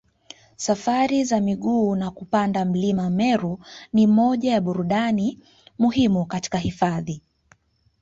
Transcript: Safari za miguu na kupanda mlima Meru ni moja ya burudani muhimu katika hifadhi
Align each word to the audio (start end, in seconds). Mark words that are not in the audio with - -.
Safari 0.57 1.23
za 1.25 1.39
miguu 1.41 1.95
na 1.95 2.11
kupanda 2.11 2.65
mlima 2.65 3.09
Meru 3.09 3.59
ni 3.93 4.07
moja 4.07 4.51
ya 4.51 4.61
burudani 4.61 5.39
muhimu 5.79 6.25
katika 6.25 6.57
hifadhi 6.57 7.21